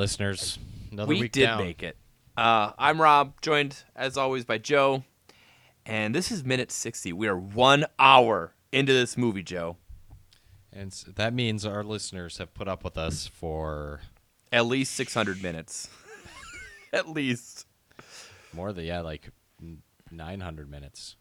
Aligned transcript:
listeners. 0.00 0.58
Another 0.90 1.08
we 1.10 1.20
week 1.20 1.32
did 1.32 1.44
down. 1.44 1.58
make 1.58 1.82
it. 1.82 1.94
Uh, 2.34 2.72
I'm 2.78 2.98
Rob, 3.00 3.34
joined 3.42 3.84
as 3.94 4.16
always 4.16 4.46
by 4.46 4.56
Joe, 4.56 5.04
and 5.84 6.14
this 6.14 6.32
is 6.32 6.42
minute 6.42 6.72
60. 6.72 7.12
We 7.12 7.28
are 7.28 7.36
one 7.36 7.84
hour 7.98 8.54
into 8.72 8.94
this 8.94 9.18
movie, 9.18 9.42
Joe. 9.42 9.76
And 10.72 10.90
s- 10.90 11.04
that 11.16 11.34
means 11.34 11.66
our 11.66 11.84
listeners 11.84 12.38
have 12.38 12.54
put 12.54 12.66
up 12.66 12.82
with 12.82 12.96
us 12.96 13.26
for 13.26 14.00
At 14.50 14.64
least 14.64 14.94
600 14.94 15.42
minutes. 15.42 15.90
At 16.94 17.06
least. 17.10 17.66
more 18.54 18.72
than, 18.72 18.86
yeah, 18.86 19.00
like 19.02 19.28
900 20.10 20.70
minutes. 20.70 21.16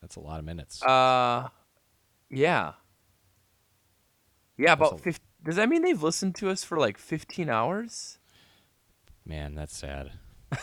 That's 0.00 0.16
a 0.16 0.20
lot 0.20 0.38
of 0.38 0.46
minutes. 0.46 0.82
Uh, 0.82 1.48
yeah. 2.30 2.72
Yeah, 4.56 4.72
about 4.72 4.94
a- 4.94 4.98
50. 4.98 5.20
Does 5.44 5.56
that 5.56 5.68
mean 5.68 5.82
they've 5.82 6.02
listened 6.02 6.34
to 6.36 6.50
us 6.50 6.62
for 6.64 6.78
like 6.78 6.98
15 6.98 7.48
hours? 7.48 8.18
Man, 9.24 9.54
that's 9.54 9.76
sad. 9.76 10.12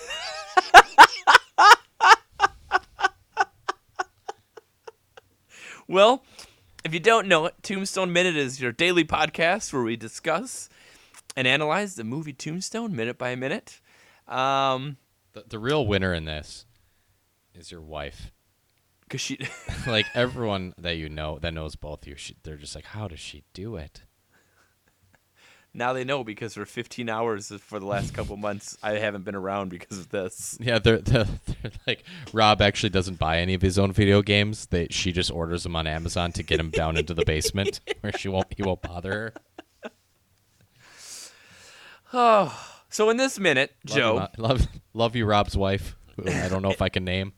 Well, 5.87 6.23
if 6.83 6.93
you 6.93 6.99
don't 6.99 7.27
know 7.27 7.45
it, 7.45 7.55
Tombstone 7.63 8.11
Minute 8.11 8.35
is 8.35 8.59
your 8.59 8.71
daily 8.73 9.05
podcast 9.05 9.71
where 9.71 9.83
we 9.83 9.95
discuss 9.95 10.69
and 11.35 11.47
analyze 11.47 11.95
the 11.95 12.03
movie 12.03 12.33
Tombstone 12.33 12.95
minute 12.95 13.17
by 13.17 13.35
minute. 13.35 13.79
Um, 14.27 14.97
The, 15.33 15.45
the 15.47 15.59
real 15.59 15.87
winner 15.87 16.13
in 16.13 16.25
this 16.25 16.65
is 17.55 17.71
your 17.71 17.81
wife. 17.81 18.31
cause 19.09 19.21
she, 19.21 19.39
like 19.87 20.07
everyone 20.13 20.73
that 20.77 20.97
you 20.97 21.07
know 21.07 21.39
that 21.39 21.53
knows 21.53 21.77
both 21.77 22.05
you, 22.05 22.17
she, 22.17 22.35
they're 22.43 22.57
just 22.57 22.75
like, 22.75 22.85
how 22.85 23.07
does 23.07 23.19
she 23.19 23.43
do 23.53 23.77
it? 23.77 24.01
Now 25.77 25.93
they 25.93 26.03
know 26.03 26.23
because 26.23 26.55
for 26.55 26.65
15 26.65 27.07
hours 27.07 27.51
for 27.59 27.79
the 27.79 27.85
last 27.85 28.13
couple 28.13 28.35
months, 28.35 28.77
I 28.81 28.93
haven't 28.93 29.23
been 29.23 29.35
around 29.35 29.69
because 29.69 29.99
of 29.99 30.09
this. 30.09 30.57
Yeah, 30.59 30.79
they're, 30.79 30.97
they're, 30.97 31.25
they're 31.45 31.71
like 31.85 32.03
Rob 32.33 32.61
actually 32.61 32.89
doesn't 32.89 33.19
buy 33.19 33.37
any 33.39 33.53
of 33.53 33.61
his 33.61 33.77
own 33.77 33.91
video 33.93 34.21
games. 34.21 34.65
They 34.65 34.87
she 34.89 35.11
just 35.11 35.31
orders 35.31 35.63
them 35.63 35.75
on 35.75 35.85
Amazon 35.87 36.31
to 36.33 36.43
get 36.43 36.59
him 36.59 36.71
down 36.71 36.97
into 36.97 37.13
the 37.13 37.23
basement 37.23 37.79
where 38.01 38.11
she 38.17 38.27
won't 38.27 38.47
he 38.55 38.63
won't 38.63 38.81
bother 38.81 39.11
her. 39.83 39.91
Oh, 42.13 42.81
so 42.89 43.09
in 43.09 43.17
this 43.17 43.37
minute, 43.39 43.73
Love 43.87 43.97
Joe, 43.97 44.15
Mo- 44.19 44.27
love 44.37 44.67
love 44.93 45.15
you, 45.15 45.25
Rob's 45.25 45.57
wife. 45.57 45.95
Who 46.15 46.29
I 46.29 46.49
don't 46.49 46.61
know 46.61 46.71
if 46.71 46.81
I 46.81 46.89
can 46.89 47.03
name. 47.03 47.33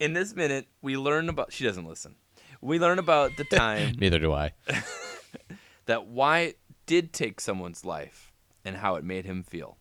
in 0.00 0.14
this 0.14 0.34
minute, 0.34 0.66
we 0.80 0.96
learn 0.96 1.28
about. 1.28 1.52
She 1.52 1.64
doesn't 1.64 1.86
listen. 1.86 2.16
We 2.62 2.78
learn 2.78 2.98
about 2.98 3.36
the 3.36 3.44
time 3.50 3.96
Neither 3.98 4.18
do 4.18 4.32
I. 4.32 4.52
that 5.86 6.06
Wyatt 6.06 6.58
did 6.86 7.12
take 7.12 7.40
someone's 7.40 7.84
life 7.84 8.32
and 8.64 8.76
how 8.76 8.96
it 8.96 9.04
made 9.04 9.24
him 9.24 9.42
feel. 9.42 9.76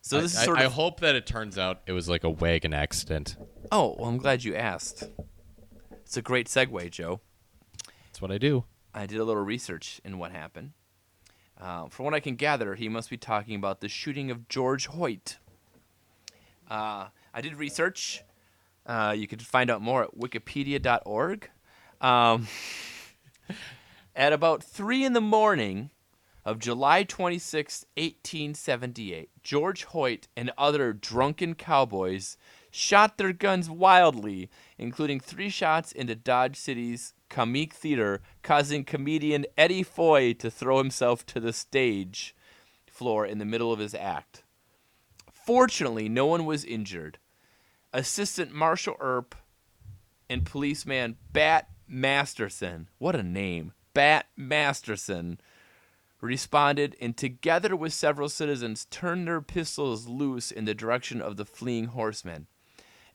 So 0.00 0.20
this 0.20 0.36
I, 0.36 0.40
is 0.40 0.44
sort 0.44 0.58
I, 0.58 0.62
of. 0.64 0.72
I 0.72 0.74
hope 0.74 1.00
that 1.00 1.14
it 1.14 1.26
turns 1.26 1.58
out 1.58 1.82
it 1.86 1.92
was 1.92 2.08
like 2.08 2.24
a 2.24 2.30
wagon 2.30 2.72
accident. 2.72 3.36
oh, 3.72 3.96
well, 3.98 4.08
I'm 4.08 4.18
glad 4.18 4.44
you 4.44 4.54
asked. 4.54 5.04
It's 5.90 6.16
a 6.16 6.22
great 6.22 6.46
segue, 6.46 6.90
Joe. 6.90 7.20
That's 8.06 8.22
what 8.22 8.30
I 8.30 8.38
do. 8.38 8.64
I 8.94 9.06
did 9.06 9.18
a 9.18 9.24
little 9.24 9.42
research 9.42 10.00
in 10.04 10.18
what 10.18 10.32
happened. 10.32 10.72
Uh, 11.60 11.88
from 11.88 12.04
what 12.04 12.14
I 12.14 12.20
can 12.20 12.36
gather, 12.36 12.74
he 12.74 12.88
must 12.88 13.10
be 13.10 13.16
talking 13.16 13.56
about 13.56 13.80
the 13.80 13.88
shooting 13.88 14.30
of 14.30 14.48
George 14.48 14.86
Hoyt. 14.86 15.38
Uh, 16.70 17.08
I 17.34 17.40
did 17.40 17.56
research. 17.56 18.22
Uh, 18.86 19.14
you 19.16 19.26
could 19.26 19.42
find 19.42 19.70
out 19.70 19.82
more 19.82 20.04
at 20.04 20.18
wikipedia.org. 20.18 21.50
Um, 22.00 22.46
at 24.18 24.32
about 24.32 24.64
3 24.64 25.04
in 25.04 25.12
the 25.12 25.20
morning 25.20 25.90
of 26.44 26.58
July 26.58 27.04
26, 27.04 27.86
1878, 27.96 29.30
George 29.44 29.84
Hoyt 29.84 30.26
and 30.36 30.50
other 30.58 30.92
drunken 30.92 31.54
cowboys 31.54 32.36
shot 32.68 33.16
their 33.16 33.32
guns 33.32 33.70
wildly, 33.70 34.50
including 34.76 35.20
three 35.20 35.48
shots 35.48 35.92
into 35.92 36.16
Dodge 36.16 36.56
City's 36.56 37.14
Comique 37.30 37.72
Theater, 37.72 38.20
causing 38.42 38.84
comedian 38.84 39.46
Eddie 39.56 39.84
Foy 39.84 40.32
to 40.34 40.50
throw 40.50 40.78
himself 40.78 41.24
to 41.26 41.38
the 41.38 41.52
stage 41.52 42.34
floor 42.90 43.24
in 43.24 43.38
the 43.38 43.44
middle 43.44 43.72
of 43.72 43.78
his 43.78 43.94
act. 43.94 44.42
Fortunately, 45.32 46.08
no 46.08 46.26
one 46.26 46.44
was 46.44 46.64
injured. 46.64 47.18
Assistant 47.92 48.52
Marshal 48.52 48.96
Earp 48.98 49.36
and 50.28 50.44
policeman 50.44 51.16
Bat 51.32 51.68
Masterson, 51.86 52.88
what 52.98 53.14
a 53.14 53.22
name, 53.22 53.72
Bat 53.94 54.26
Masterson, 54.36 55.38
responded 56.20 56.96
and 57.00 57.16
together 57.16 57.76
with 57.76 57.92
several 57.92 58.28
citizens 58.28 58.86
turned 58.90 59.26
their 59.26 59.40
pistols 59.40 60.08
loose 60.08 60.50
in 60.50 60.64
the 60.64 60.74
direction 60.74 61.20
of 61.22 61.36
the 61.36 61.44
fleeing 61.44 61.86
horsemen. 61.86 62.46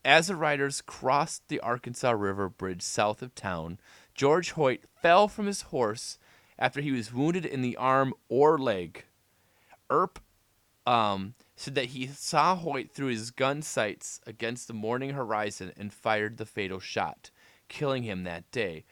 As 0.06 0.28
the 0.28 0.36
riders 0.36 0.82
crossed 0.82 1.48
the 1.48 1.60
Arkansas 1.62 2.12
River 2.12 2.50
bridge 2.50 2.82
south 2.82 3.22
of 3.22 3.36
town, 3.36 3.80
George 4.14 4.52
Hoyt 4.52 4.84
fell 5.02 5.28
from 5.28 5.48
his 5.48 5.64
horse 5.64 6.18
after 6.60 6.82
he 6.82 6.92
was 6.92 7.14
wounded 7.14 7.46
in 7.46 7.62
the 7.62 7.78
arm 7.78 8.14
or 8.30 8.58
leg. 8.58 9.06
Earp 9.90 10.20
um, 10.86 11.36
said 11.56 11.76
that 11.76 11.88
he 11.88 12.08
saw 12.08 12.56
Hoyt 12.56 12.92
through 12.92 13.08
his 13.08 13.32
gun 13.32 13.62
sights 13.62 14.20
against 14.28 14.68
the 14.68 14.74
morning 14.74 15.12
horizon 15.12 15.72
and 15.78 15.94
fired 15.94 16.38
the 16.38 16.46
fatal 16.46 16.80
shot, 16.80 17.32
killing 17.70 18.04
him 18.04 18.24
that 18.24 18.50
day. 18.52 18.84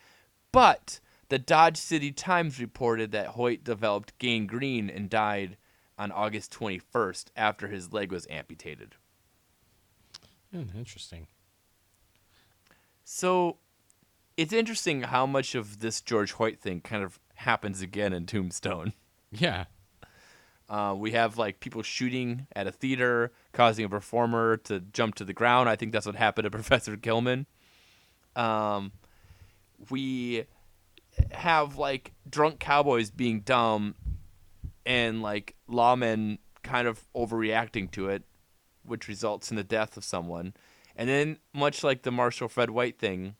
But 0.51 1.01
the 1.31 1.39
Dodge 1.39 1.77
City 1.77 2.11
Times 2.11 2.59
reported 2.59 3.13
that 3.13 3.27
Hoyt 3.27 3.63
developed 3.63 4.17
gangrene 4.19 4.89
and 4.89 5.09
died 5.09 5.55
on 5.97 6.11
August 6.11 6.51
21st 6.51 7.27
after 7.37 7.69
his 7.69 7.93
leg 7.93 8.11
was 8.11 8.27
amputated. 8.29 8.95
Hmm, 10.51 10.63
interesting. 10.75 11.27
So 13.05 13.59
it's 14.35 14.51
interesting 14.51 15.03
how 15.03 15.25
much 15.25 15.55
of 15.55 15.79
this 15.79 16.01
George 16.01 16.33
Hoyt 16.33 16.59
thing 16.59 16.81
kind 16.81 17.01
of 17.01 17.17
happens 17.35 17.81
again 17.81 18.11
in 18.11 18.25
Tombstone. 18.25 18.91
Yeah. 19.31 19.65
Uh, 20.67 20.93
we 20.97 21.11
have 21.11 21.37
like 21.37 21.61
people 21.61 21.81
shooting 21.81 22.45
at 22.53 22.67
a 22.67 22.73
theater, 22.73 23.31
causing 23.53 23.85
a 23.85 23.89
performer 23.89 24.57
to 24.65 24.81
jump 24.81 25.15
to 25.15 25.23
the 25.23 25.33
ground. 25.33 25.69
I 25.69 25.77
think 25.77 25.93
that's 25.93 26.05
what 26.05 26.15
happened 26.15 26.43
to 26.43 26.51
Professor 26.51 26.97
Gilman. 26.97 27.45
Um, 28.35 28.91
we 29.89 30.45
have 31.33 31.77
like 31.77 32.13
drunk 32.29 32.59
cowboys 32.59 33.11
being 33.11 33.41
dumb 33.41 33.95
and 34.85 35.21
like 35.21 35.55
lawmen 35.69 36.39
kind 36.63 36.87
of 36.87 37.05
overreacting 37.15 37.91
to 37.91 38.09
it, 38.09 38.23
which 38.83 39.07
results 39.07 39.51
in 39.51 39.57
the 39.57 39.63
death 39.63 39.97
of 39.97 40.03
someone. 40.03 40.53
And 40.95 41.09
then, 41.09 41.39
much 41.53 41.83
like 41.83 42.03
the 42.03 42.11
Marshall 42.11 42.49
Fred 42.49 42.69
White 42.69 42.99
thing, 42.99 43.35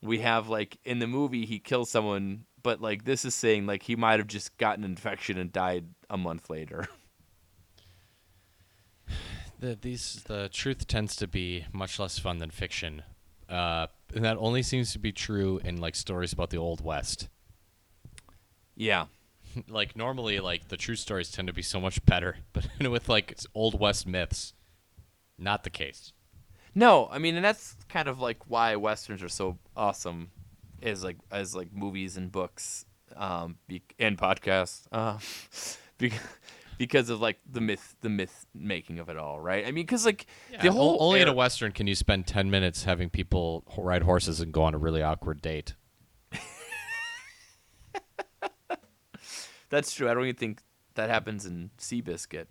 we 0.00 0.20
have 0.20 0.48
like 0.48 0.78
in 0.84 0.98
the 0.98 1.06
movie 1.06 1.44
he 1.44 1.58
kills 1.58 1.90
someone, 1.90 2.44
but 2.62 2.80
like 2.80 3.04
this 3.04 3.24
is 3.24 3.34
saying 3.34 3.66
like 3.66 3.82
he 3.82 3.96
might 3.96 4.20
have 4.20 4.28
just 4.28 4.56
gotten 4.56 4.84
an 4.84 4.90
infection 4.90 5.38
and 5.38 5.52
died 5.52 5.86
a 6.08 6.16
month 6.16 6.48
later. 6.50 6.88
The, 9.58 9.74
these 9.74 10.22
the 10.26 10.50
truth 10.52 10.86
tends 10.86 11.16
to 11.16 11.26
be 11.26 11.64
much 11.72 11.98
less 11.98 12.18
fun 12.18 12.38
than 12.38 12.50
fiction, 12.50 13.02
uh, 13.48 13.86
and 14.14 14.24
that 14.24 14.36
only 14.38 14.62
seems 14.62 14.92
to 14.92 14.98
be 14.98 15.12
true 15.12 15.60
in 15.64 15.80
like 15.80 15.94
stories 15.94 16.32
about 16.32 16.50
the 16.50 16.56
old 16.58 16.82
west. 16.84 17.28
yeah. 18.76 19.06
like 19.68 19.96
normally, 19.96 20.38
like 20.38 20.68
the 20.68 20.76
true 20.76 20.96
stories 20.96 21.30
tend 21.30 21.48
to 21.48 21.54
be 21.54 21.62
so 21.62 21.80
much 21.80 22.04
better, 22.04 22.36
but 22.52 22.66
with 22.90 23.08
like 23.08 23.30
it's 23.32 23.46
old 23.54 23.78
west 23.80 24.06
myths, 24.06 24.52
not 25.38 25.64
the 25.64 25.70
case. 25.70 26.12
No, 26.74 27.08
I 27.10 27.16
mean, 27.18 27.36
and 27.36 27.44
that's 27.44 27.74
kind 27.88 28.06
of 28.06 28.20
like 28.20 28.50
why 28.50 28.76
westerns 28.76 29.22
are 29.22 29.30
so 29.30 29.56
awesome, 29.74 30.30
is 30.82 31.02
like 31.02 31.16
as 31.30 31.54
like 31.56 31.72
movies 31.72 32.18
and 32.18 32.30
books, 32.30 32.84
um, 33.16 33.56
be- 33.66 33.82
and 33.98 34.18
podcasts, 34.18 34.82
uh, 34.92 35.16
be- 35.96 36.12
because 36.78 37.10
of 37.10 37.20
like 37.20 37.38
the 37.50 37.60
myth, 37.60 37.96
the 38.00 38.08
myth 38.08 38.46
making 38.54 38.98
of 38.98 39.08
it 39.08 39.16
all, 39.16 39.40
right? 39.40 39.66
I 39.66 39.72
mean, 39.72 39.84
because 39.84 40.04
like 40.04 40.26
the 40.62 40.72
whole 40.72 40.96
only 41.00 41.20
in 41.20 41.28
a 41.28 41.32
western 41.32 41.72
can 41.72 41.86
you 41.86 41.94
spend 41.94 42.26
ten 42.26 42.50
minutes 42.50 42.84
having 42.84 43.10
people 43.10 43.64
ride 43.76 44.02
horses 44.02 44.40
and 44.40 44.52
go 44.52 44.62
on 44.62 44.74
a 44.74 44.78
really 44.78 45.02
awkward 45.02 45.40
date. 45.42 45.74
That's 49.70 49.92
true. 49.94 50.08
I 50.08 50.14
don't 50.14 50.24
even 50.24 50.36
think 50.36 50.60
that 50.94 51.10
happens 51.10 51.44
in 51.46 51.70
Seabiscuit. 51.78 52.46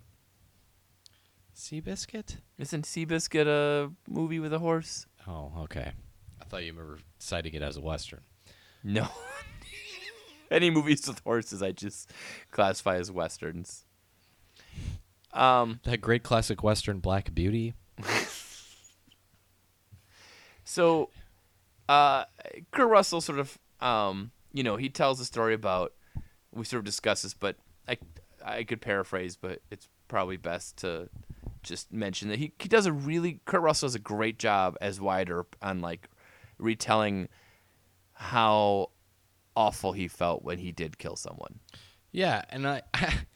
Seabiscuit? 1.56 2.36
Isn't 2.58 2.84
Seabiscuit 2.84 3.46
a 3.46 3.90
movie 4.08 4.40
with 4.40 4.52
a 4.52 4.58
horse? 4.58 5.06
Oh, 5.26 5.52
okay. 5.60 5.92
I 6.40 6.44
thought 6.44 6.64
you 6.64 6.74
were 6.74 6.98
citing 7.18 7.54
it 7.54 7.62
as 7.62 7.78
a 7.78 7.80
western. 7.80 8.20
No. 8.84 9.08
Any 10.50 10.70
movies 10.70 11.08
with 11.08 11.20
horses, 11.20 11.62
I 11.62 11.72
just 11.72 12.12
classify 12.50 12.96
as 12.96 13.10
westerns. 13.10 13.85
Um. 15.32 15.80
That 15.84 16.00
great 16.00 16.22
classic 16.22 16.62
western 16.62 17.00
Black 17.00 17.34
Beauty. 17.34 17.74
So, 20.68 21.10
uh, 21.88 22.24
Kurt 22.72 22.88
Russell 22.88 23.20
sort 23.20 23.38
of 23.38 23.56
um, 23.80 24.32
you 24.52 24.62
know, 24.62 24.76
he 24.76 24.88
tells 24.88 25.20
a 25.20 25.24
story 25.24 25.54
about. 25.54 25.92
We 26.52 26.64
sort 26.64 26.78
of 26.78 26.84
discuss 26.84 27.22
this, 27.22 27.34
but 27.34 27.56
I 27.86 27.98
I 28.44 28.64
could 28.64 28.80
paraphrase, 28.80 29.36
but 29.36 29.60
it's 29.70 29.88
probably 30.08 30.36
best 30.36 30.78
to 30.78 31.08
just 31.62 31.92
mention 31.92 32.28
that 32.30 32.38
he 32.38 32.52
he 32.58 32.68
does 32.68 32.86
a 32.86 32.92
really 32.92 33.40
Kurt 33.44 33.60
Russell 33.60 33.88
does 33.88 33.94
a 33.94 34.00
great 34.00 34.38
job 34.38 34.76
as 34.80 35.00
Wyatt 35.00 35.30
Earp 35.30 35.54
on 35.60 35.80
like 35.80 36.08
retelling 36.58 37.28
how 38.14 38.90
awful 39.54 39.92
he 39.92 40.08
felt 40.08 40.42
when 40.42 40.58
he 40.58 40.72
did 40.72 40.98
kill 40.98 41.16
someone. 41.16 41.60
Yeah, 42.10 42.42
and 42.48 42.66
I, 42.66 42.82
I, 42.94 43.14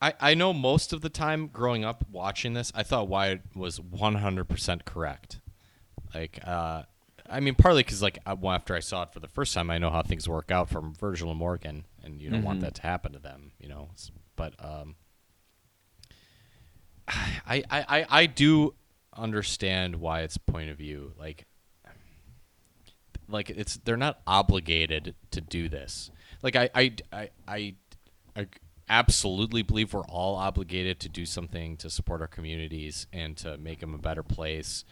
I 0.00 0.14
I 0.20 0.34
know 0.34 0.52
most 0.52 0.92
of 0.92 1.00
the 1.00 1.08
time 1.08 1.48
growing 1.48 1.84
up 1.84 2.04
watching 2.10 2.54
this, 2.54 2.72
I 2.74 2.82
thought 2.82 3.08
Wyatt 3.08 3.42
was 3.54 3.78
100% 3.78 4.84
correct. 4.84 5.40
Like, 6.14 6.38
uh, 6.44 6.82
I 7.28 7.40
mean, 7.40 7.54
partly 7.54 7.82
because 7.82 8.02
like 8.02 8.18
after 8.26 8.74
I 8.74 8.80
saw 8.80 9.02
it 9.02 9.12
for 9.12 9.20
the 9.20 9.28
first 9.28 9.54
time, 9.54 9.70
I 9.70 9.78
know 9.78 9.90
how 9.90 10.02
things 10.02 10.28
work 10.28 10.50
out 10.50 10.68
from 10.68 10.94
Virgil 10.94 11.30
and 11.30 11.38
Morgan, 11.38 11.84
and 12.02 12.20
you 12.20 12.30
don't 12.30 12.42
want 12.42 12.60
that 12.60 12.74
to 12.76 12.82
happen 12.82 13.12
to 13.12 13.18
them, 13.18 13.52
you 13.58 13.68
know. 13.68 13.90
But 14.36 14.54
um, 14.58 14.96
I, 17.08 17.40
I, 17.46 17.64
I, 17.70 18.06
I 18.08 18.26
do 18.26 18.74
understand 19.16 19.96
Wyatt's 19.96 20.36
point 20.36 20.70
of 20.70 20.76
view. 20.76 21.12
Like, 21.18 21.46
like 23.28 23.50
it's 23.50 23.76
they're 23.76 23.96
not 23.96 24.20
obligated 24.26 25.14
to 25.30 25.40
do 25.40 25.68
this. 25.68 26.10
Like 26.42 26.56
I 26.56 26.68
I 26.74 26.92
I 27.12 27.30
I, 27.48 27.74
I 28.36 28.46
absolutely 28.88 29.62
believe 29.62 29.92
we're 29.92 30.04
all 30.04 30.36
obligated 30.36 31.00
to 31.00 31.08
do 31.08 31.24
something 31.26 31.76
to 31.78 31.90
support 31.90 32.20
our 32.20 32.26
communities 32.26 33.06
and 33.12 33.36
to 33.38 33.56
make 33.58 33.80
them 33.80 33.94
a 33.94 33.98
better 33.98 34.22
place. 34.22 34.84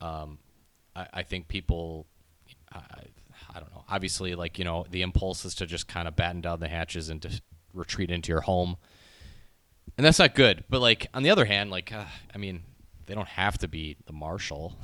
Um, 0.00 0.38
I, 0.94 1.06
I 1.12 1.22
think 1.22 1.48
people. 1.48 2.06
I, 2.72 2.80
I 3.54 3.60
don't 3.60 3.72
know. 3.72 3.84
Obviously, 3.88 4.34
like 4.34 4.58
you 4.58 4.64
know, 4.64 4.86
the 4.90 5.02
impulse 5.02 5.44
is 5.44 5.54
to 5.56 5.66
just 5.66 5.88
kind 5.88 6.08
of 6.08 6.16
batten 6.16 6.40
down 6.40 6.60
the 6.60 6.68
hatches 6.68 7.08
and 7.08 7.20
to 7.22 7.40
retreat 7.74 8.10
into 8.10 8.32
your 8.32 8.40
home, 8.42 8.76
and 9.96 10.04
that's 10.04 10.18
not 10.18 10.34
good. 10.34 10.64
But 10.68 10.80
like 10.80 11.08
on 11.14 11.22
the 11.22 11.30
other 11.30 11.44
hand, 11.44 11.70
like 11.70 11.92
uh, 11.92 12.04
I 12.34 12.38
mean, 12.38 12.62
they 13.06 13.14
don't 13.14 13.28
have 13.28 13.58
to 13.58 13.68
be 13.68 13.96
the 14.06 14.12
marshal. 14.12 14.76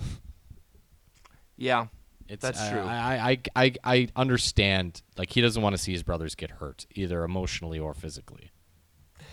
Yeah, 1.57 1.87
It's, 2.29 2.43
That's 2.43 2.61
I- 2.61 2.71
true. 2.71 2.81
I, 2.81 3.31
I, 3.31 3.39
I, 3.65 3.73
I 3.85 4.09
understand. 4.17 5.03
Like 5.17 5.31
he 5.31 5.41
doesn't 5.41 5.63
want 5.63 5.75
to 5.77 5.83
see 5.83 5.93
his 5.93 6.03
brothers 6.03 6.35
get 6.35 6.51
hurt, 6.53 6.87
either 6.95 7.25
emotionally 7.25 7.79
or 7.79 7.95
physically. 7.95 8.51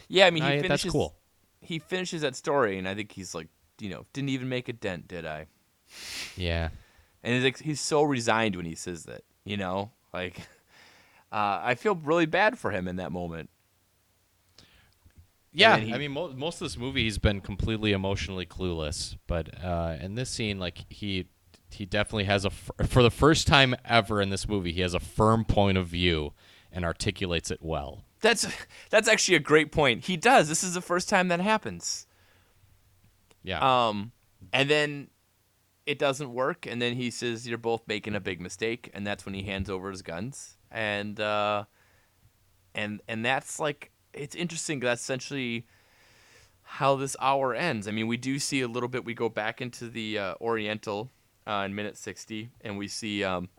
yeah. 0.07 0.25
I 0.27 0.31
mean, 0.31 0.43
he 0.43 0.49
I- 0.49 0.61
finishes. 0.61 0.83
that's 0.83 0.91
cool. 0.91 1.15
He 1.61 1.79
finishes 1.79 2.21
that 2.21 2.35
story, 2.35 2.77
and 2.79 2.87
I 2.87 2.95
think 2.95 3.11
he's 3.11 3.35
like, 3.35 3.47
you 3.79 3.89
know, 3.89 4.05
didn't 4.13 4.29
even 4.29 4.49
make 4.49 4.69
a 4.69 4.73
dent, 4.73 5.07
did 5.07 5.25
I? 5.25 5.47
Yeah. 6.37 6.69
And 7.23 7.35
he's 7.35 7.43
like, 7.43 7.59
he's 7.59 7.81
so 7.81 8.01
resigned 8.03 8.55
when 8.55 8.65
he 8.65 8.75
says 8.75 9.03
that, 9.03 9.23
you 9.43 9.57
know, 9.57 9.91
like, 10.13 10.37
uh, 11.31 11.59
I 11.61 11.75
feel 11.75 11.95
really 11.95 12.25
bad 12.25 12.57
for 12.57 12.71
him 12.71 12.87
in 12.87 12.95
that 12.95 13.11
moment. 13.11 13.49
Yeah, 15.51 15.77
he- 15.77 15.93
I 15.93 15.97
mean, 15.97 16.11
mo- 16.11 16.31
most 16.33 16.55
of 16.61 16.65
this 16.65 16.77
movie 16.77 17.03
he's 17.03 17.17
been 17.17 17.41
completely 17.41 17.91
emotionally 17.91 18.45
clueless, 18.45 19.17
but 19.27 19.49
uh, 19.63 19.97
in 19.99 20.15
this 20.15 20.29
scene, 20.29 20.59
like 20.59 20.85
he 20.89 21.27
he 21.71 21.85
definitely 21.85 22.25
has 22.25 22.45
a 22.45 22.49
for 22.49 23.03
the 23.03 23.11
first 23.11 23.47
time 23.47 23.75
ever 23.85 24.21
in 24.21 24.29
this 24.29 24.47
movie, 24.47 24.71
he 24.71 24.81
has 24.81 24.93
a 24.93 24.99
firm 24.99 25.45
point 25.45 25.77
of 25.77 25.87
view 25.87 26.33
and 26.71 26.85
articulates 26.85 27.51
it 27.51 27.59
well. 27.61 28.03
That's 28.21 28.47
that's 28.89 29.07
actually 29.07 29.35
a 29.35 29.39
great 29.39 29.71
point. 29.71 30.05
He 30.05 30.17
does. 30.17 30.49
This 30.49 30.63
is 30.63 30.73
the 30.73 30.81
first 30.81 31.09
time 31.09 31.27
that 31.29 31.39
happens. 31.39 32.05
Yeah, 33.43 33.87
Um, 33.87 34.11
and 34.51 34.69
then 34.69 35.07
it 35.85 35.97
doesn't 35.97 36.33
work, 36.33 36.65
and 36.65 36.81
then 36.81 36.95
he 36.95 37.09
says 37.09 37.47
you're 37.47 37.57
both 37.57 37.87
making 37.87 38.13
a 38.13 38.19
big 38.19 38.41
mistake, 38.41 38.91
and 38.93 39.07
that's 39.07 39.25
when 39.25 39.33
he 39.33 39.43
hands 39.43 39.69
over 39.69 39.89
his 39.89 40.01
guns, 40.01 40.57
and 40.69 41.19
uh, 41.19 41.63
and 42.75 43.01
and 43.07 43.23
that's 43.23 43.59
like 43.59 43.91
it's 44.13 44.35
interesting 44.35 44.79
That's 44.81 45.01
essentially 45.01 45.65
how 46.63 46.95
this 46.95 47.15
hour 47.19 47.55
ends. 47.55 47.87
I 47.87 47.91
mean, 47.91 48.07
we 48.07 48.17
do 48.17 48.37
see 48.37 48.61
a 48.61 48.67
little 48.67 48.89
bit. 48.89 49.05
We 49.05 49.13
go 49.13 49.29
back 49.29 49.61
into 49.61 49.89
the 49.89 50.19
uh, 50.19 50.33
Oriental 50.41 51.09
uh, 51.47 51.63
in 51.65 51.75
minute 51.75 51.97
sixty, 51.97 52.51
and 52.61 52.77
we 52.77 52.87
see 52.87 53.23
um, 53.23 53.49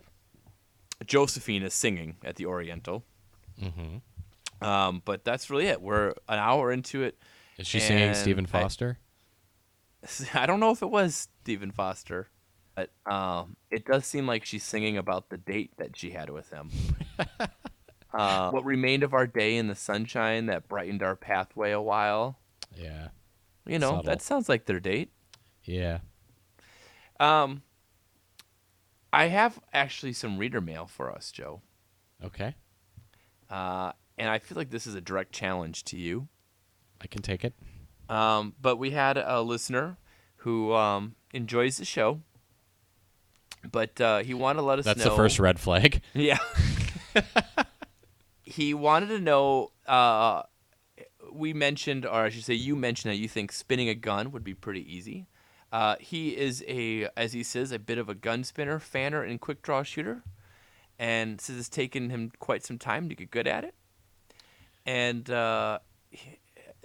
Josephine 1.07 1.63
is 1.63 1.75
singing 1.75 2.17
at 2.25 2.37
the 2.37 2.47
Oriental. 2.47 3.05
mm-hmm. 3.61 3.99
Um, 4.67 5.01
but 5.07 5.25
that's 5.25 5.49
really 5.49 5.67
it. 5.67 5.81
We're 5.81 6.09
an 6.29 6.39
hour 6.39 6.71
into 6.71 7.03
it. 7.03 7.17
is 7.59 7.67
she 7.67 7.81
singing 7.81 8.13
Stephen 8.15 8.45
I- 8.47 8.49
Foster? 8.61 8.99
I 10.35 10.47
don't 10.47 10.61
know 10.61 10.71
if 10.71 10.83
it 10.83 10.91
was 10.91 11.29
Stephen 11.43 11.71
Foster, 11.71 12.29
but 12.75 12.91
um, 13.11 13.57
it 13.71 13.85
does 13.87 14.05
seem 14.07 14.27
like 14.27 14.45
she's 14.45 14.63
singing 14.65 14.97
about 14.99 15.29
the 15.31 15.37
date 15.39 15.73
that 15.79 15.97
she 15.97 16.11
had 16.11 16.31
with 16.31 16.51
him. 16.51 16.71
uh, 18.15 18.51
what 18.51 18.65
remained 18.65 19.03
of 19.03 19.15
our 19.15 19.27
day 19.27 19.57
in 19.57 19.67
the 19.69 19.75
sunshine 19.75 20.47
that 20.47 20.69
brightened 20.69 21.03
our 21.03 21.17
pathway 21.17 21.71
a 21.71 21.81
while. 21.81 22.39
yeah, 22.77 23.09
You 23.67 23.79
know, 23.79 23.91
Subtle. 23.91 24.03
that 24.05 24.23
sounds 24.23 24.49
like 24.49 24.67
their 24.67 24.81
date. 24.81 25.11
yeah. 25.65 25.99
Um, 27.19 27.63
I 29.13 29.27
have 29.27 29.59
actually 29.73 30.13
some 30.13 30.39
reader 30.39 30.61
mail 30.61 30.87
for 30.87 31.11
us, 31.11 31.31
Joe. 31.33 31.63
Okay, 32.25 32.55
Uh, 33.49 33.93
and 34.19 34.29
I 34.29 34.39
feel 34.39 34.57
like 34.57 34.71
this 34.71 34.87
is 34.87 34.95
a 34.95 35.01
direct 35.01 35.33
challenge 35.33 35.85
to 35.87 35.97
you. 35.97 36.29
I 37.01 37.07
can 37.07 37.23
take 37.23 37.45
it. 37.45 37.55
Um, 38.09 38.55
but 38.61 38.77
we 38.77 38.91
had 38.91 39.17
a 39.17 39.41
listener 39.41 39.97
who 40.37 40.75
um, 40.75 41.15
enjoys 41.33 41.79
the 41.79 41.85
show, 41.87 42.21
but 43.73 43.99
uh, 44.01 44.19
he 44.19 44.35
wanted 44.35 44.59
to 44.59 44.67
let 44.67 44.79
us 44.81 44.85
know. 44.85 44.93
That's 44.93 45.05
know. 45.05 45.11
the 45.13 45.17
first 45.17 45.39
red 45.39 45.59
flag. 45.59 46.03
Yeah. 46.15 46.39
he 48.45 48.75
wanted 48.75 49.09
to 49.09 49.19
know. 49.21 49.73
Uh, 49.87 50.43
we 51.33 51.53
mentioned, 51.53 52.05
or 52.05 52.25
I 52.25 52.29
should 52.29 52.45
say, 52.45 52.55
you 52.55 52.77
mentioned 52.77 53.13
that 53.13 53.17
you 53.19 53.29
think 53.29 53.53
spinning 53.53 53.89
a 53.89 53.95
gun 53.95 54.33
would 54.33 54.45
be 54.45 54.55
pretty 54.55 54.83
easy. 54.95 55.27
Uh, 55.73 55.97
he 56.01 56.37
is 56.37 56.65
a, 56.67 57.09
as 57.17 57.33
he 57.33 57.43
says, 57.43 57.71
a 57.71 57.79
bit 57.79 57.99
of 57.99 58.09
a 58.09 58.15
gun 58.15 58.43
spinner, 58.43 58.79
fanner, 58.79 59.23
and 59.23 59.41
quick 59.41 59.63
draw 59.63 59.83
shooter, 59.83 60.23
and 60.99 61.41
says 61.41 61.59
it's 61.59 61.69
taken 61.69 62.11
him 62.11 62.33
quite 62.41 62.65
some 62.65 62.79
time 62.79 63.09
to 63.09 63.15
get 63.15 63.31
good 63.31 63.47
at 63.47 63.65
it. 63.65 63.75
And 64.85 65.31
uh, 65.31 65.79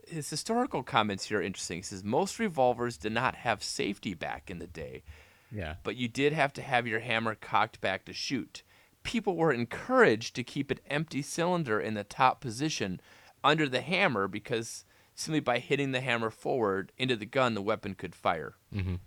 his 0.07 0.29
historical 0.29 0.83
comments 0.83 1.25
here 1.25 1.39
are 1.39 1.41
interesting. 1.41 1.77
He 1.77 1.83
says 1.83 2.03
most 2.03 2.37
revolvers 2.39 2.97
did 2.97 3.11
not 3.11 3.35
have 3.35 3.63
safety 3.63 4.13
back 4.13 4.51
in 4.51 4.59
the 4.59 4.67
day 4.67 5.03
Yeah, 5.51 5.75
but 5.83 5.95
you 5.95 6.07
did 6.07 6.33
have 6.33 6.53
to 6.53 6.61
have 6.61 6.85
your 6.85 6.99
hammer 6.99 7.35
cocked 7.35 7.81
back 7.81 8.05
to 8.05 8.13
shoot. 8.13 8.63
People 9.03 9.35
were 9.35 9.51
encouraged 9.51 10.35
to 10.35 10.43
keep 10.43 10.71
an 10.71 10.79
empty 10.89 11.21
cylinder 11.21 11.79
in 11.79 11.93
the 11.93 12.03
top 12.03 12.41
position 12.41 12.99
under 13.43 13.67
the 13.67 13.81
hammer 13.81 14.27
because 14.27 14.84
simply 15.15 15.39
by 15.39 15.57
hitting 15.59 15.91
the 15.93 16.01
hammer 16.01 16.29
forward 16.29 16.91
into 16.97 17.15
the 17.15 17.25
gun, 17.25 17.53
the 17.55 17.61
weapon 17.61 17.95
could 17.95 18.13
fire. 18.13 18.55
Mhm. 18.73 18.99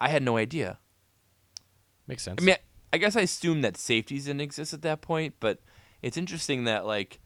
I 0.00 0.08
had 0.08 0.22
no 0.22 0.36
idea. 0.36 0.78
makes 2.08 2.22
sense. 2.22 2.40
I 2.40 2.44
mean, 2.44 2.56
I 2.92 2.98
guess 2.98 3.16
I 3.16 3.22
assumed 3.22 3.64
that 3.64 3.76
safeties 3.76 4.26
didn't 4.26 4.40
exist 4.42 4.72
at 4.72 4.82
that 4.82 5.00
point, 5.00 5.34
but 5.40 5.60
it's 6.02 6.16
interesting 6.16 6.62
that 6.64 6.86
like 6.86 7.18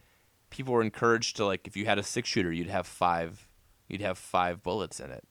people 0.48 0.72
were 0.72 0.80
encouraged 0.82 1.36
to 1.36 1.44
like 1.44 1.66
if 1.66 1.76
you 1.76 1.84
had 1.84 1.98
a 1.98 2.02
six 2.02 2.28
shooter, 2.30 2.50
you'd 2.50 2.68
have 2.68 2.86
five, 2.86 3.46
you'd 3.88 4.00
have 4.00 4.16
five 4.16 4.62
bullets 4.62 4.98
in 5.00 5.10
it, 5.10 5.24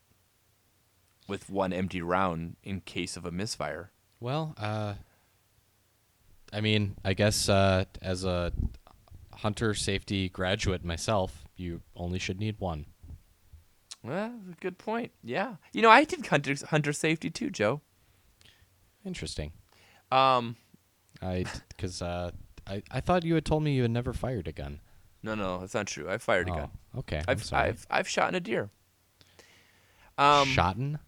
with 1.27 1.49
one 1.49 1.73
empty 1.73 1.99
round 2.01 2.57
in 2.63 2.81
case 2.81 3.17
of 3.17 3.25
a 3.25 3.31
misfire. 3.31 3.91
Well, 4.19 4.53
uh, 4.57 4.95
I 6.53 6.61
mean, 6.61 6.95
I 7.03 7.13
guess 7.13 7.49
uh, 7.49 7.85
as 8.01 8.23
a 8.25 8.51
hunter 9.33 9.73
safety 9.73 10.29
graduate 10.29 10.83
myself, 10.85 11.43
you 11.59 11.81
only 11.95 12.19
should 12.19 12.39
need 12.39 12.59
one. 12.59 12.85
Well, 14.03 14.31
that's 14.45 14.57
a 14.57 14.61
good 14.61 14.77
point. 14.77 15.11
Yeah, 15.23 15.55
you 15.73 15.81
know, 15.81 15.89
I 15.89 16.03
did 16.05 16.25
hunter 16.25 16.55
hunter 16.69 16.93
safety 16.93 17.29
too, 17.29 17.49
Joe. 17.49 17.81
Interesting. 19.05 19.51
Um, 20.11 20.55
I 21.21 21.45
because 21.69 22.01
uh, 22.01 22.31
I 22.65 22.81
I 22.91 23.01
thought 23.01 23.23
you 23.23 23.35
had 23.35 23.45
told 23.45 23.63
me 23.63 23.73
you 23.73 23.81
had 23.83 23.91
never 23.91 24.13
fired 24.13 24.47
a 24.47 24.51
gun. 24.51 24.79
no, 25.21 25.35
no, 25.35 25.59
that's 25.59 25.73
not 25.73 25.87
true. 25.87 26.09
I 26.09 26.17
fired 26.17 26.47
a 26.49 26.53
oh, 26.53 26.55
gun. 26.55 26.69
okay. 26.99 27.21
I've. 27.27 27.53
I've 27.53 27.87
I've 27.89 28.07
shot 28.07 28.33
a 28.35 28.39
deer. 28.39 28.69
Um, 30.17 30.47
Shotten. 30.49 30.99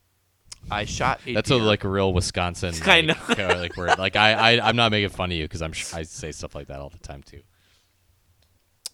I 0.70 0.86
shot 0.86 1.22
a 1.26 1.34
That's 1.34 1.50
a, 1.50 1.56
like 1.56 1.84
a 1.84 1.90
real 1.90 2.14
Wisconsin. 2.14 2.74
Like, 2.80 2.88
I 2.88 3.02
know. 3.02 3.16
uh, 3.30 3.58
like 3.58 3.76
word. 3.76 3.98
Like 3.98 4.16
I, 4.16 4.34
I 4.34 4.70
I'm 4.70 4.76
not 4.76 4.92
making 4.92 5.10
fun 5.10 5.32
of 5.32 5.38
you 5.38 5.46
because 5.46 5.62
I'm 5.62 5.74
sh- 5.74 5.94
I 5.94 6.04
say 6.04 6.32
stuff 6.32 6.56
like 6.56 6.68
that 6.68 6.80
all 6.80 6.90
the 6.90 7.00
time 7.00 7.24
too. 7.24 7.42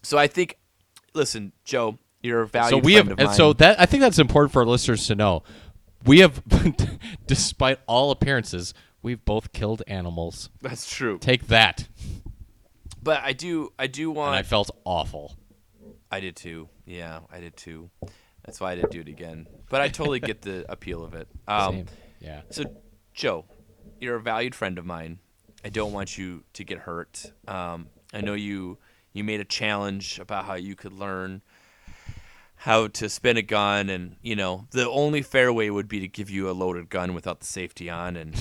so 0.02 0.18
I 0.18 0.26
think, 0.26 0.56
listen, 1.14 1.52
Joe, 1.64 1.98
you're 2.22 2.42
a 2.42 2.46
valued 2.46 2.70
so 2.70 2.78
we 2.78 2.94
friend 2.94 3.08
have 3.08 3.18
of 3.18 3.24
and 3.26 3.36
so 3.36 3.52
that 3.54 3.80
I 3.80 3.86
think 3.86 4.00
that's 4.00 4.18
important 4.18 4.52
for 4.52 4.60
our 4.60 4.66
listeners 4.66 5.06
to 5.06 5.14
know. 5.14 5.42
We 6.04 6.20
have, 6.20 6.42
despite 7.26 7.80
all 7.86 8.10
appearances, 8.10 8.72
we've 9.02 9.24
both 9.24 9.52
killed 9.52 9.82
animals. 9.86 10.50
that's 10.60 10.88
true. 10.88 11.18
Take 11.18 11.48
that. 11.48 11.88
But 13.02 13.22
I 13.22 13.32
do 13.32 13.72
I 13.78 13.86
do 13.86 14.10
want. 14.10 14.30
And 14.30 14.38
I 14.38 14.42
felt 14.42 14.70
awful. 14.84 15.36
I 16.10 16.20
did 16.20 16.36
too. 16.36 16.68
Yeah, 16.86 17.20
I 17.30 17.40
did 17.40 17.56
too. 17.56 17.90
That's 18.44 18.60
why 18.60 18.72
I 18.72 18.74
didn't 18.76 18.92
do 18.92 19.00
it 19.00 19.08
again. 19.08 19.46
But 19.68 19.82
I 19.82 19.88
totally 19.88 20.20
get 20.20 20.42
the 20.42 20.64
appeal 20.70 21.04
of 21.04 21.14
it. 21.14 21.28
Um, 21.46 21.74
Same. 21.74 21.86
Yeah. 22.20 22.40
So, 22.50 22.64
Joe, 23.12 23.44
you're 24.00 24.16
a 24.16 24.20
valued 24.20 24.54
friend 24.54 24.78
of 24.78 24.86
mine. 24.86 25.18
I 25.64 25.68
don't 25.68 25.92
want 25.92 26.16
you 26.16 26.44
to 26.54 26.64
get 26.64 26.78
hurt. 26.78 27.26
Um, 27.46 27.88
I 28.14 28.20
know 28.22 28.34
you 28.34 28.78
you 29.12 29.24
made 29.24 29.40
a 29.40 29.44
challenge 29.44 30.18
about 30.18 30.44
how 30.44 30.54
you 30.54 30.74
could 30.74 30.92
learn 30.92 31.42
how 32.62 32.88
to 32.88 33.08
spin 33.08 33.36
a 33.36 33.42
gun, 33.42 33.88
and 33.88 34.16
you 34.22 34.34
know 34.34 34.66
the 34.72 34.88
only 34.88 35.22
fair 35.22 35.52
way 35.52 35.70
would 35.70 35.88
be 35.88 36.00
to 36.00 36.08
give 36.08 36.28
you 36.28 36.50
a 36.50 36.52
loaded 36.52 36.88
gun 36.88 37.14
without 37.14 37.40
the 37.40 37.46
safety 37.46 37.88
on, 37.88 38.16
and 38.16 38.34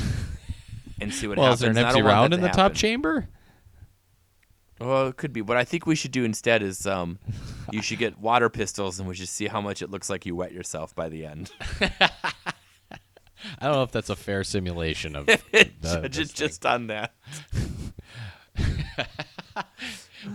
and 1.00 1.14
see 1.14 1.28
what 1.28 1.38
well, 1.38 1.48
happens. 1.48 1.62
is 1.62 1.76
there 1.76 1.84
an 1.84 1.88
empty 1.90 2.02
round 2.02 2.34
in 2.34 2.42
the 2.42 2.50
top 2.50 2.74
chamber? 2.74 3.28
Well, 4.80 5.08
it 5.08 5.18
could 5.18 5.34
be. 5.34 5.42
What 5.42 5.58
I 5.58 5.64
think 5.64 5.86
we 5.86 5.96
should 5.96 6.12
do 6.12 6.24
instead 6.24 6.62
is 6.62 6.86
um, 6.86 7.20
you 7.72 7.82
should 7.82 8.00
get 8.00 8.20
water 8.20 8.50
pistols, 8.50 9.00
and 9.00 9.08
we 9.08 9.16
should 9.16 9.30
see 9.30 9.48
how 9.48 9.62
much 9.62 9.82
it 9.82 9.90
looks 9.90 10.10
like 10.10 10.26
you 10.26 10.36
wet 10.36 10.52
yourself 10.52 10.96
by 10.96 11.10
the 11.10 11.26
end. 11.26 11.52
I 13.60 13.66
don't 13.66 13.74
know 13.74 13.84
if 13.84 13.92
that's 13.92 14.10
a 14.10 14.16
fair 14.16 14.44
simulation 14.44 15.16
of 15.16 15.28
the, 15.28 16.10
just 16.10 16.36
just 16.36 16.66
on 16.66 16.88
that. 16.88 17.14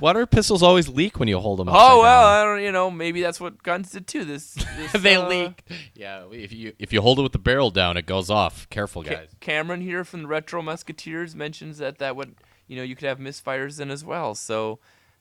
Water 0.02 0.26
pistols 0.26 0.62
always 0.62 0.88
leak 0.88 1.18
when 1.18 1.28
you 1.28 1.38
hold 1.38 1.60
them. 1.60 1.68
Oh 1.70 2.00
well, 2.00 2.26
I 2.26 2.44
don't. 2.44 2.62
You 2.62 2.72
know, 2.72 2.90
maybe 2.90 3.22
that's 3.22 3.40
what 3.40 3.62
guns 3.62 3.92
did 3.92 4.06
too. 4.06 4.24
This, 4.24 4.52
this 4.76 4.92
they 4.92 5.14
uh, 5.14 5.28
leak. 5.28 5.62
Yeah, 5.94 6.24
if 6.30 6.52
you 6.52 6.74
if 6.78 6.92
you 6.92 7.00
hold 7.00 7.20
it 7.20 7.22
with 7.22 7.32
the 7.32 7.38
barrel 7.38 7.70
down, 7.70 7.96
it 7.96 8.04
goes 8.04 8.28
off. 8.28 8.68
Careful, 8.68 9.02
Ca- 9.04 9.10
guys. 9.10 9.28
Cameron 9.40 9.80
here 9.80 10.04
from 10.04 10.22
the 10.22 10.28
Retro 10.28 10.60
Musketeers 10.60 11.34
mentions 11.34 11.78
that 11.78 11.98
that 11.98 12.16
would 12.16 12.34
you 12.66 12.76
know 12.76 12.82
you 12.82 12.96
could 12.96 13.08
have 13.08 13.18
misfires 13.18 13.80
in 13.80 13.90
as 13.90 14.04
well. 14.04 14.34
So 14.34 14.80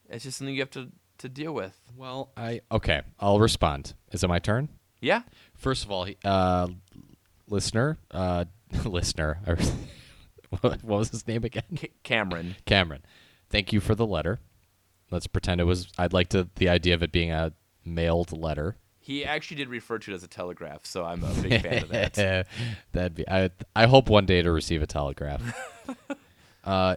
it's 0.10 0.24
just 0.24 0.40
something 0.40 0.54
you 0.54 0.62
have 0.62 0.72
to 0.72 0.90
to 1.20 1.30
deal 1.30 1.54
with. 1.54 1.80
Well, 1.96 2.32
I 2.36 2.62
okay. 2.72 3.04
I'll 3.20 3.40
respond. 3.40 3.94
Is 4.12 4.24
it 4.24 4.28
my 4.28 4.40
turn? 4.40 4.70
Yeah. 5.00 5.22
First 5.54 5.86
of 5.86 5.92
all, 5.92 6.08
uh, 6.26 6.68
listener, 7.48 7.98
uh, 8.10 8.46
listener, 8.86 9.40
what 10.50 10.64
what 10.84 10.84
was 10.84 11.10
his 11.12 11.28
name 11.28 11.44
again? 11.44 11.64
C- 11.78 11.92
Cameron. 12.04 12.56
Cameron. 12.66 13.04
Thank 13.50 13.72
you 13.74 13.80
for 13.80 13.96
the 13.96 14.08
letter. 14.08 14.40
Let's 15.12 15.28
pretend 15.28 15.62
it 15.62 15.66
was. 15.66 15.88
I'd 15.98 16.14
like 16.14 16.30
to 16.30 16.48
the 16.56 16.70
idea 16.70 16.94
of 16.94 17.04
it 17.04 17.12
being 17.12 17.32
a 17.32 17.54
mailed 17.86 18.36
letter. 18.36 18.78
He 19.00 19.26
actually 19.26 19.58
did 19.58 19.68
refer 19.68 19.98
to 20.00 20.12
it 20.12 20.16
as 20.16 20.24
a 20.24 20.28
telegraph, 20.28 20.86
so 20.86 21.04
I'm 21.04 21.24
a 21.24 21.34
big 21.42 21.62
fan 21.62 21.84
of 21.84 21.90
that. 21.90 22.48
That'd 22.94 23.16
be. 23.16 23.28
I 23.28 23.50
I 23.76 23.88
hope 23.88 24.10
one 24.10 24.26
day 24.26 24.42
to 24.42 24.52
receive 24.52 24.82
a 24.82 24.88
telegraph. 24.88 25.42
uh, 26.64 26.96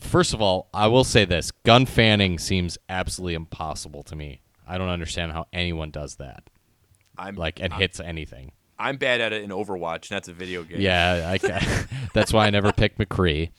first 0.00 0.34
of 0.34 0.42
all, 0.42 0.68
I 0.74 0.88
will 0.88 1.04
say 1.04 1.24
this: 1.24 1.50
gun 1.50 1.86
fanning 1.86 2.38
seems 2.38 2.76
absolutely 2.88 3.34
impossible 3.34 4.02
to 4.04 4.16
me. 4.16 4.40
I 4.66 4.78
don't 4.78 4.88
understand 4.88 5.32
how 5.32 5.46
anyone 5.52 5.90
does 5.90 6.16
that. 6.16 6.44
I'm 7.16 7.34
Like 7.36 7.60
and 7.60 7.72
hits 7.72 8.00
anything. 8.00 8.52
I'm 8.78 8.96
bad 8.96 9.20
at 9.20 9.32
it 9.32 9.42
in 9.42 9.50
Overwatch, 9.50 10.08
and 10.08 10.16
that's 10.16 10.28
a 10.28 10.32
video 10.32 10.62
game. 10.62 10.80
Yeah, 10.80 11.36
I, 11.42 11.86
that's 12.14 12.32
why 12.32 12.46
I 12.46 12.50
never 12.50 12.72
picked 12.72 12.98
McCree. 12.98 13.50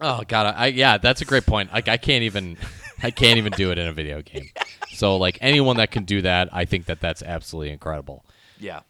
Oh 0.00 0.22
god, 0.26 0.54
I 0.56 0.66
yeah, 0.66 0.98
that's 0.98 1.20
a 1.20 1.24
great 1.24 1.46
point. 1.46 1.72
Like 1.72 1.88
I 1.88 1.96
can't 1.96 2.22
even, 2.22 2.56
I 3.02 3.10
can't 3.10 3.38
even 3.38 3.52
do 3.52 3.70
it 3.72 3.78
in 3.78 3.86
a 3.86 3.92
video 3.92 4.22
game. 4.22 4.48
So 4.94 5.16
like 5.16 5.38
anyone 5.40 5.76
that 5.78 5.90
can 5.90 6.04
do 6.04 6.22
that, 6.22 6.48
I 6.52 6.64
think 6.64 6.86
that 6.86 7.00
that's 7.00 7.22
absolutely 7.22 7.70
incredible. 7.70 8.24
Yeah. 8.58 8.80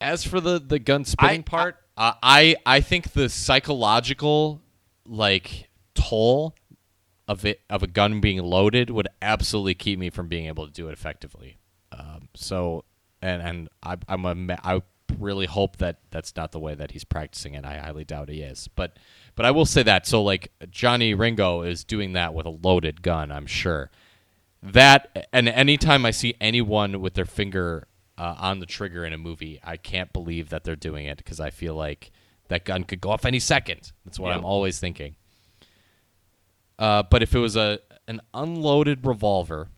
As 0.00 0.24
for 0.24 0.40
the 0.40 0.58
the 0.58 0.78
gun 0.78 1.04
spinning 1.04 1.40
I- 1.40 1.42
part, 1.42 1.76
uh, 1.96 2.12
I 2.22 2.56
I 2.64 2.80
think 2.80 3.12
the 3.12 3.28
psychological 3.28 4.60
like 5.06 5.68
toll 5.94 6.54
of 7.28 7.44
it 7.44 7.60
of 7.70 7.82
a 7.82 7.86
gun 7.86 8.20
being 8.20 8.42
loaded 8.42 8.90
would 8.90 9.08
absolutely 9.22 9.74
keep 9.74 9.98
me 9.98 10.10
from 10.10 10.28
being 10.28 10.46
able 10.46 10.66
to 10.66 10.72
do 10.72 10.88
it 10.88 10.92
effectively. 10.92 11.58
Um, 11.92 12.28
so 12.34 12.84
and 13.22 13.40
and 13.42 13.68
I, 13.82 13.96
I'm 14.08 14.24
a 14.24 14.56
I 14.62 14.82
really 15.18 15.46
hope 15.46 15.76
that 15.78 15.98
that's 16.10 16.34
not 16.36 16.52
the 16.52 16.58
way 16.60 16.74
that 16.74 16.90
he's 16.92 17.04
practicing 17.04 17.54
it. 17.54 17.64
I 17.64 17.78
highly 17.78 18.04
doubt 18.04 18.28
he 18.28 18.40
is, 18.42 18.68
but 18.74 18.98
but 19.36 19.46
I 19.46 19.50
will 19.50 19.66
say 19.66 19.82
that. 19.82 20.06
So 20.06 20.22
like 20.22 20.52
Johnny 20.70 21.14
Ringo 21.14 21.62
is 21.62 21.84
doing 21.84 22.12
that 22.14 22.34
with 22.34 22.46
a 22.46 22.50
loaded 22.50 23.02
gun. 23.02 23.30
I'm 23.32 23.46
sure 23.46 23.90
that 24.62 25.28
and 25.32 25.48
anytime 25.48 26.06
I 26.06 26.10
see 26.10 26.34
anyone 26.40 27.00
with 27.00 27.14
their 27.14 27.26
finger 27.26 27.86
uh, 28.16 28.34
on 28.38 28.60
the 28.60 28.66
trigger 28.66 29.04
in 29.04 29.12
a 29.12 29.18
movie, 29.18 29.60
I 29.62 29.76
can't 29.76 30.12
believe 30.12 30.48
that 30.50 30.64
they're 30.64 30.76
doing 30.76 31.06
it 31.06 31.18
because 31.18 31.40
I 31.40 31.50
feel 31.50 31.74
like 31.74 32.10
that 32.48 32.64
gun 32.64 32.84
could 32.84 33.00
go 33.00 33.10
off 33.10 33.24
any 33.24 33.40
second. 33.40 33.92
That's 34.04 34.18
what 34.18 34.30
Yeah. 34.30 34.36
I'm 34.38 34.44
always 34.44 34.78
thinking. 34.78 35.16
Uh, 36.78 37.02
but 37.02 37.22
if 37.22 37.34
it 37.34 37.38
was 37.38 37.56
a 37.56 37.78
an 38.06 38.20
unloaded 38.34 39.06
revolver, 39.06 39.68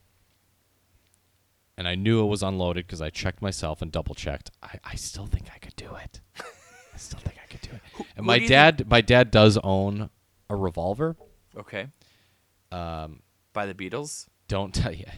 and 1.79 1.87
I 1.87 1.95
knew 1.95 2.23
it 2.23 2.27
was 2.27 2.43
unloaded 2.43 2.87
because 2.87 3.01
I 3.01 3.11
checked 3.11 3.43
myself 3.43 3.83
and 3.83 3.93
double 3.93 4.15
checked, 4.15 4.51
I, 4.63 4.79
I 4.85 4.95
still 4.97 5.27
think 5.27 5.49
I 5.55 5.59
could 5.59 5.77
do 5.77 5.95
it. 6.03 6.21
I 6.95 6.97
still 6.99 7.21
think 7.21 7.37
I 7.43 7.47
could 7.47 7.61
do 7.61 7.71
it. 7.73 8.07
And 8.17 8.25
my 8.27 8.39
do 8.39 8.43
you 8.45 8.49
dad, 8.49 8.89
my 8.91 9.01
dad 9.01 9.31
does 9.31 9.59
own 9.63 10.09
a 10.49 10.57
revolver. 10.57 11.17
Okay. 11.57 11.89
Um, 12.73 13.21
By 13.53 13.67
the 13.67 13.75
Beatles. 13.75 14.27
don't 14.49 14.75
tell 14.75 14.93
you. 14.93 15.07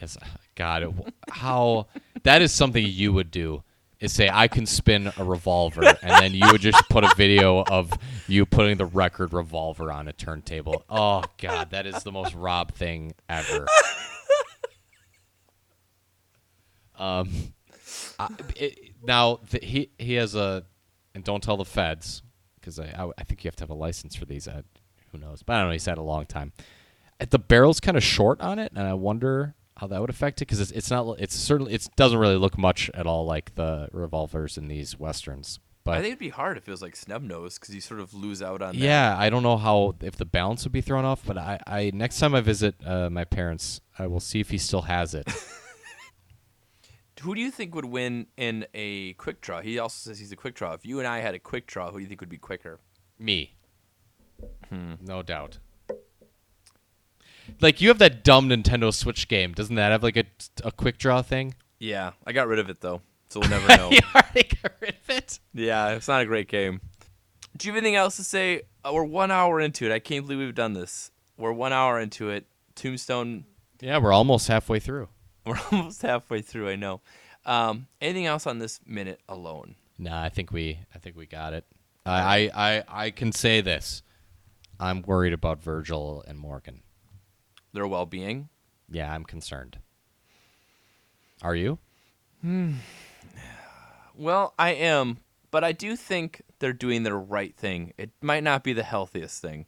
Yes, 0.00 0.18
God, 0.56 0.82
it, 0.82 0.90
how 1.30 1.86
that 2.24 2.42
is 2.42 2.50
something 2.50 2.84
you 2.84 3.12
would 3.12 3.30
do. 3.30 3.62
Is 4.00 4.12
say 4.12 4.28
I 4.28 4.48
can 4.48 4.66
spin 4.66 5.10
a 5.16 5.24
revolver, 5.24 5.84
and 5.84 6.10
then 6.20 6.34
you 6.34 6.42
would 6.50 6.60
just 6.60 6.88
put 6.90 7.04
a 7.04 7.14
video 7.16 7.62
of 7.62 7.92
you 8.26 8.44
putting 8.44 8.76
the 8.76 8.86
record 8.86 9.32
revolver 9.32 9.92
on 9.92 10.08
a 10.08 10.12
turntable. 10.12 10.84
Oh 10.90 11.22
God, 11.40 11.70
that 11.70 11.86
is 11.86 12.02
the 12.02 12.10
most 12.10 12.34
Rob 12.34 12.74
thing 12.74 13.14
ever. 13.28 13.66
Um, 16.98 17.30
I, 18.18 18.28
it, 18.56 18.78
now 19.02 19.40
th- 19.50 19.64
he 19.64 19.90
he 19.98 20.14
has 20.14 20.34
a, 20.34 20.64
and 21.14 21.22
don't 21.24 21.42
tell 21.42 21.56
the 21.56 21.64
feds 21.64 22.22
because 22.60 22.78
I, 22.78 22.84
I 22.98 23.10
I 23.18 23.24
think 23.24 23.44
you 23.44 23.48
have 23.48 23.56
to 23.56 23.62
have 23.62 23.70
a 23.70 23.74
license 23.74 24.14
for 24.14 24.24
these. 24.24 24.46
Who 25.12 25.18
knows? 25.18 25.42
But 25.42 25.54
I 25.54 25.58
don't 25.60 25.68
know. 25.68 25.72
He's 25.72 25.86
had 25.86 25.98
a 25.98 26.02
long 26.02 26.26
time. 26.26 26.52
Uh, 27.20 27.26
The 27.28 27.38
barrel's 27.38 27.80
kind 27.80 27.96
of 27.96 28.02
short 28.02 28.40
on 28.40 28.58
it, 28.58 28.72
and 28.74 28.86
I 28.86 28.94
wonder 28.94 29.54
how 29.78 29.86
that 29.88 30.00
would 30.00 30.10
affect 30.10 30.40
it 30.40 30.46
because 30.46 30.60
it's, 30.60 30.70
it's 30.70 30.90
not. 30.90 31.16
It's 31.18 31.34
certainly 31.34 31.74
it 31.74 31.88
doesn't 31.96 32.18
really 32.18 32.36
look 32.36 32.56
much 32.56 32.90
at 32.94 33.06
all 33.06 33.24
like 33.26 33.54
the 33.54 33.88
revolvers 33.92 34.56
in 34.56 34.68
these 34.68 34.98
westerns. 34.98 35.58
But 35.84 35.96
I 35.96 36.00
think 36.00 36.06
it'd 36.12 36.18
be 36.18 36.30
hard 36.30 36.56
if 36.56 36.66
it 36.66 36.70
was 36.70 36.80
like 36.80 36.96
snub 36.96 37.22
nose 37.22 37.58
because 37.58 37.74
you 37.74 37.80
sort 37.82 38.00
of 38.00 38.14
lose 38.14 38.40
out 38.42 38.62
on 38.62 38.74
that. 38.74 38.80
yeah, 38.80 39.14
I 39.18 39.28
don't 39.28 39.42
know 39.42 39.58
how 39.58 39.94
if 40.00 40.16
the 40.16 40.24
balance 40.24 40.64
would 40.64 40.72
be 40.72 40.80
thrown 40.80 41.04
off. 41.04 41.22
But 41.26 41.36
I, 41.36 41.60
I 41.66 41.90
next 41.92 42.18
time 42.20 42.34
I 42.34 42.40
visit 42.40 42.74
uh, 42.86 43.10
my 43.10 43.24
parents, 43.24 43.82
I 43.98 44.06
will 44.06 44.20
see 44.20 44.40
if 44.40 44.48
he 44.50 44.56
still 44.58 44.82
has 44.82 45.12
it. 45.14 45.28
Who 47.24 47.34
do 47.34 47.40
you 47.40 47.50
think 47.50 47.74
would 47.74 47.86
win 47.86 48.26
in 48.36 48.66
a 48.74 49.14
quick 49.14 49.40
draw? 49.40 49.62
He 49.62 49.78
also 49.78 50.10
says 50.10 50.18
he's 50.18 50.30
a 50.30 50.36
quick 50.36 50.54
draw. 50.54 50.74
If 50.74 50.84
you 50.84 50.98
and 50.98 51.08
I 51.08 51.20
had 51.20 51.34
a 51.34 51.38
quick 51.38 51.66
draw, 51.66 51.90
who 51.90 51.96
do 51.96 52.02
you 52.02 52.06
think 52.06 52.20
would 52.20 52.28
be 52.28 52.36
quicker? 52.36 52.80
Me. 53.18 53.54
No 55.00 55.22
doubt. 55.22 55.58
Like 57.62 57.80
you 57.80 57.88
have 57.88 57.98
that 57.98 58.24
dumb 58.24 58.50
Nintendo 58.50 58.92
Switch 58.92 59.26
game, 59.26 59.52
doesn't 59.52 59.76
that 59.76 59.90
have 59.90 60.02
like 60.02 60.18
a, 60.18 60.24
a 60.62 60.70
quick 60.70 60.98
draw 60.98 61.22
thing? 61.22 61.54
Yeah, 61.78 62.12
I 62.26 62.32
got 62.32 62.46
rid 62.46 62.58
of 62.58 62.68
it 62.68 62.82
though, 62.82 63.00
so 63.30 63.40
we'll 63.40 63.48
never 63.48 63.68
know. 63.76 63.90
you 63.90 64.00
already 64.14 64.48
got 64.62 64.72
rid 64.80 64.90
of 65.02 65.10
it. 65.10 65.38
yeah, 65.54 65.90
it's 65.90 66.08
not 66.08 66.20
a 66.20 66.26
great 66.26 66.48
game. 66.48 66.82
Do 67.56 67.66
you 67.68 67.72
have 67.72 67.78
anything 67.82 67.96
else 67.96 68.16
to 68.16 68.24
say? 68.24 68.62
Uh, 68.84 68.90
we're 68.92 69.04
one 69.04 69.30
hour 69.30 69.60
into 69.60 69.86
it. 69.86 69.92
I 69.92 69.98
can't 69.98 70.26
believe 70.26 70.40
we've 70.40 70.54
done 70.54 70.74
this. 70.74 71.10
We're 71.38 71.52
one 71.52 71.72
hour 71.72 71.98
into 72.00 72.28
it. 72.28 72.46
Tombstone. 72.74 73.44
Yeah, 73.80 73.96
we're 73.98 74.12
almost 74.12 74.48
halfway 74.48 74.78
through. 74.78 75.08
We're 75.46 75.58
almost 75.70 76.02
halfway 76.02 76.40
through. 76.42 76.68
I 76.70 76.76
know. 76.76 77.00
Um, 77.44 77.86
anything 78.00 78.26
else 78.26 78.46
on 78.46 78.58
this 78.58 78.80
minute 78.86 79.20
alone? 79.28 79.74
Nah, 79.98 80.22
I 80.22 80.28
think 80.30 80.50
we 80.50 80.78
I 80.94 80.98
think 80.98 81.16
we 81.16 81.26
got 81.26 81.52
it. 81.52 81.64
I, 82.06 82.48
I 82.48 82.76
I 82.76 82.84
I 82.88 83.10
can 83.10 83.32
say 83.32 83.60
this. 83.60 84.02
I'm 84.80 85.02
worried 85.02 85.32
about 85.32 85.62
Virgil 85.62 86.24
and 86.26 86.38
Morgan. 86.38 86.82
Their 87.72 87.86
well-being. 87.86 88.48
Yeah, 88.90 89.12
I'm 89.12 89.24
concerned. 89.24 89.78
Are 91.42 91.54
you? 91.54 91.78
Hmm. 92.40 92.74
Well, 94.16 94.54
I 94.58 94.70
am, 94.70 95.18
but 95.50 95.64
I 95.64 95.72
do 95.72 95.96
think 95.96 96.42
they're 96.58 96.72
doing 96.72 97.02
the 97.02 97.14
right 97.14 97.54
thing. 97.56 97.92
It 97.98 98.10
might 98.20 98.44
not 98.44 98.62
be 98.62 98.72
the 98.72 98.82
healthiest 98.82 99.42
thing. 99.42 99.66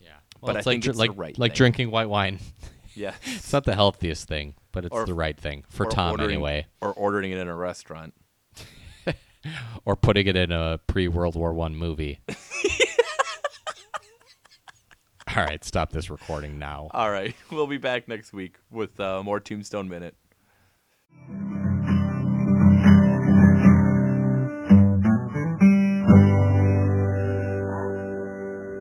Yeah. 0.00 0.10
But 0.40 0.50
I 0.50 0.52
like 0.54 0.64
think 0.64 0.86
it's 0.86 0.98
the 0.98 1.10
right 1.10 1.38
like 1.38 1.52
thing. 1.52 1.56
drinking 1.56 1.90
white 1.90 2.08
wine. 2.08 2.38
Yeah. 2.98 3.14
it's 3.24 3.52
not 3.52 3.64
the 3.64 3.74
healthiest 3.74 4.26
thing, 4.28 4.54
but 4.72 4.84
it's 4.84 4.92
Or- 4.94 5.06
the 5.06 5.14
right 5.14 5.38
thing 5.38 5.64
for 5.68 5.86
or 5.86 5.90
Tom 5.90 6.10
ordering- 6.12 6.30
anyway. 6.30 6.66
Or 6.80 6.92
ordering 6.92 7.30
it 7.32 7.38
in 7.38 7.48
a 7.48 7.54
restaurant. 7.56 8.14
Or 9.84 9.94
putting 9.94 10.26
it 10.26 10.34
in 10.36 10.50
a 10.50 10.78
pre 10.88 11.06
World 11.06 11.36
War 11.36 11.54
One 11.54 11.76
movie. 11.76 12.18
All 15.36 15.44
right, 15.44 15.62
stop 15.64 15.92
this 15.92 16.10
recording 16.10 16.58
now. 16.58 16.88
All 16.92 17.10
right. 17.10 17.34
We'll 17.52 17.66
be 17.68 17.78
back 17.78 18.08
next 18.08 18.32
week 18.32 18.56
with 18.70 18.98
uh, 18.98 19.22
more 19.22 19.38
Tombstone 19.40 19.88
Minute. 19.88 20.16